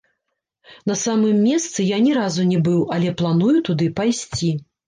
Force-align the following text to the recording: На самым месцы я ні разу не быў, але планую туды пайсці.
На 0.91 0.95
самым 1.01 1.37
месцы 1.49 1.85
я 1.89 1.97
ні 2.07 2.17
разу 2.21 2.49
не 2.55 2.59
быў, 2.69 2.81
але 2.97 3.15
планую 3.21 3.55
туды 3.69 3.93
пайсці. 4.01 4.55